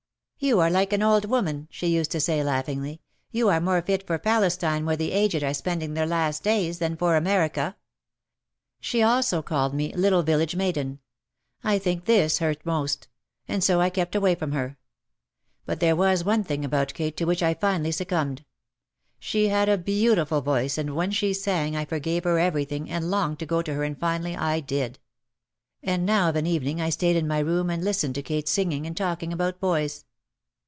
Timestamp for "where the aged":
4.87-5.43